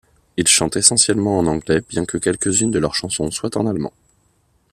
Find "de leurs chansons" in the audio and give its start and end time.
2.71-3.29